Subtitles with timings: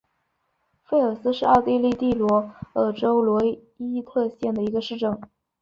[0.83, 3.39] 菲尔斯是奥地利蒂罗尔州罗
[3.77, 5.21] 伊特县的一个市镇。